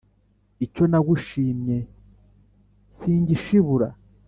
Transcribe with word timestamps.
Icyo 0.65 0.83
nagushimye 0.91 1.77
singishibura, 2.97 3.87